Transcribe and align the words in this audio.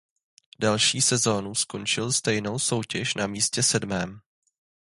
Další 0.59 1.01
sezónu 1.01 1.55
skončil 1.55 2.11
stejnou 2.11 2.59
soutěž 2.59 3.13
na 3.15 3.27
místě 3.27 3.63
sedmém. 3.63 4.19